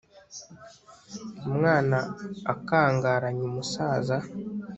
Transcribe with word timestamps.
umwana 1.47 1.97
akangaranye 2.53 3.43
umusaza 3.49 4.17